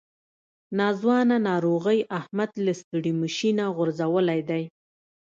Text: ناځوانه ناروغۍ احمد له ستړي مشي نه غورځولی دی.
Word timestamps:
ناځوانه 0.77 1.37
ناروغۍ 1.49 1.99
احمد 2.19 2.51
له 2.65 2.73
ستړي 2.81 3.11
مشي 3.21 3.49
نه 3.59 3.65
غورځولی 3.75 4.41
دی. 4.49 4.63